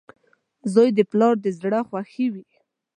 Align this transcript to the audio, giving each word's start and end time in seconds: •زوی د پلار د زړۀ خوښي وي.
•زوی 0.73 0.89
د 0.97 0.99
پلار 1.11 1.35
د 1.43 1.45
زړۀ 1.59 1.79
خوښي 1.87 2.27
وي. 2.33 2.45